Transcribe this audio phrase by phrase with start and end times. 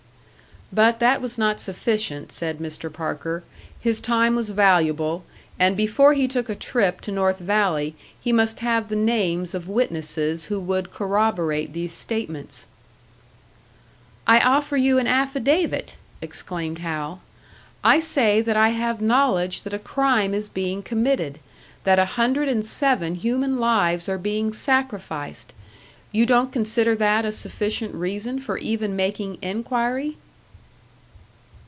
[0.73, 2.91] But that was not sufficient, said Mr.
[2.93, 3.43] Parker;
[3.81, 5.25] his time was valuable,
[5.59, 9.67] and before he took a trip to North Valley he must have the names of
[9.67, 12.67] witnesses who would corroborate these statements.
[14.25, 17.19] "I offer you an affidavit!" exclaimed Hal.
[17.83, 21.39] "I say that I have knowledge that a crime is being committed
[21.83, 25.53] that a hundred and seven human lives are being sacrificed.
[26.13, 30.15] You don't consider that a sufficient reason for even making inquiry?"